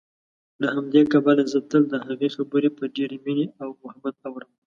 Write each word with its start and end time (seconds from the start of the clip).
له 0.61 0.67
همدې 0.75 1.01
کبله 1.13 1.43
زه 1.51 1.59
تل 1.69 1.83
دهغې 1.93 2.29
خبرې 2.35 2.69
په 2.77 2.83
ډېرې 2.95 3.17
مينې 3.25 3.45
او 3.61 3.69
محبت 3.83 4.15
اورم 4.27 4.51